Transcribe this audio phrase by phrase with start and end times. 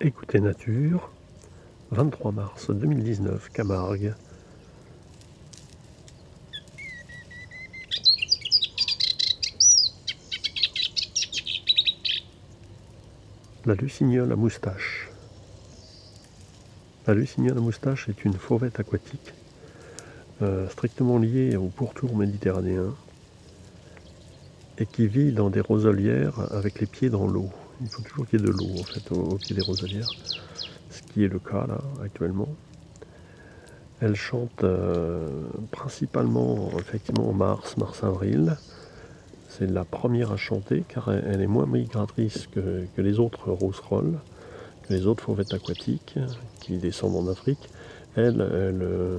[0.00, 1.08] Écoutez Nature,
[1.92, 4.12] 23 mars 2019, Camargue.
[13.64, 15.10] La lucignole à moustache.
[17.06, 19.32] La lucignole à moustache est une fauvette aquatique
[20.42, 22.96] euh, strictement liée au pourtour méditerranéen
[24.76, 27.52] et qui vit dans des roselières avec les pieds dans l'eau.
[27.84, 30.08] Il faut toujours qu'il y ait de l'eau en fait au, pied des roselières,
[30.90, 32.48] ce qui est le cas là actuellement.
[34.00, 35.28] Elle chante euh,
[35.70, 38.56] principalement effectivement en mars, mars-avril.
[39.48, 44.18] C'est la première à chanter car elle, est moins migratrice que, les autres roserolles,
[44.82, 46.18] que les autres fauvettes aquatiques
[46.60, 47.68] qui descendent en Afrique.
[48.16, 49.18] Elle, elle,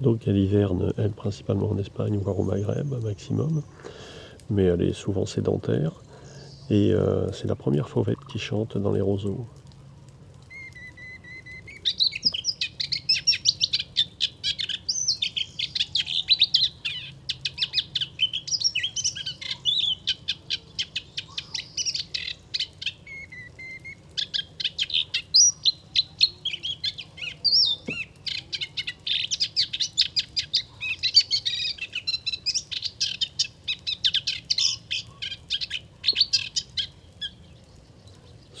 [0.00, 3.62] Donc elle hiverne, elle, principalement en Espagne, voire au Maghreb, maximum.
[4.48, 5.92] Mais elle est souvent sédentaire.
[6.70, 9.46] Et euh, c'est la première fauvette qui chante dans les roseaux.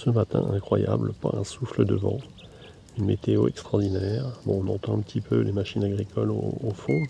[0.02, 2.16] Ce matin, incroyable, pas un souffle de vent,
[2.96, 4.24] une météo extraordinaire.
[4.46, 7.02] Bon, on entend un petit peu les machines agricoles au, fond,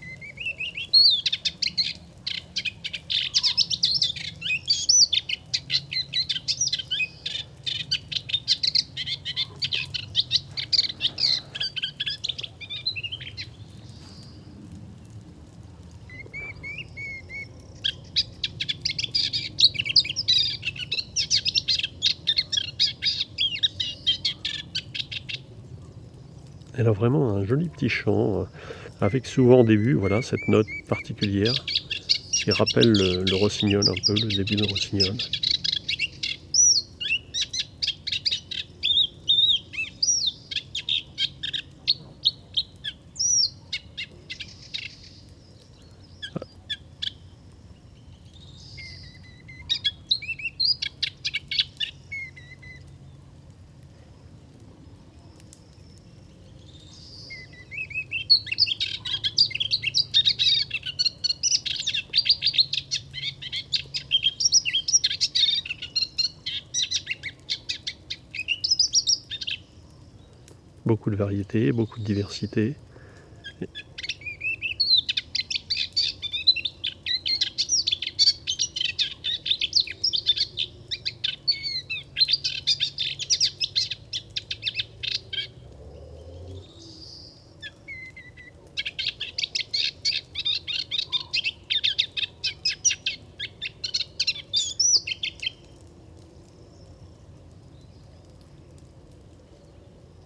[26.80, 28.44] Elle a vraiment un joli petit chant, euh,
[29.02, 31.52] avec souvent au début voilà, cette note particulière
[32.32, 35.12] qui rappelle le, le rossignol un peu, le début de rossignol.
[70.90, 72.80] Beaucoup de variétés, beaucoup de diversité.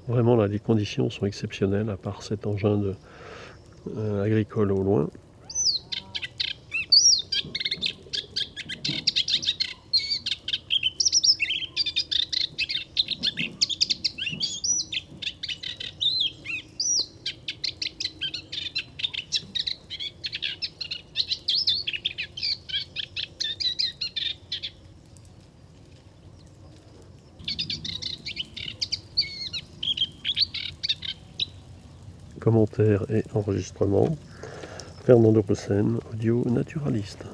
[0.06, 2.94] Vraiment là, les conditions sont exceptionnelles, à part cet engin
[3.96, 5.08] euh, agricole au loin.
[32.44, 34.18] Commentaires et enregistrements.
[35.06, 37.24] Fernando Posen, audio naturaliste.